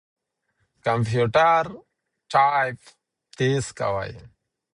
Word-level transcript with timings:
کمپيوټر 0.85 1.63
ټايپ 2.31 2.79
تېز 3.37 3.65
کوي. 3.79 4.13